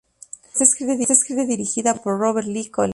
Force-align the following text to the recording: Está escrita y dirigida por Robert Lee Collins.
Está 0.51 0.63
escrita 0.63 1.43
y 1.43 1.45
dirigida 1.45 1.93
por 1.93 2.17
Robert 2.17 2.47
Lee 2.47 2.69
Collins. 2.71 2.89